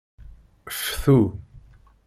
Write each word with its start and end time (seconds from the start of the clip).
Ftu. 0.77 1.17